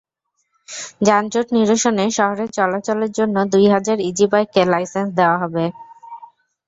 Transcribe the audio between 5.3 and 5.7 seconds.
হবে।